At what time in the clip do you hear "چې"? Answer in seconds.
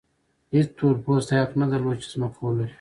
2.01-2.07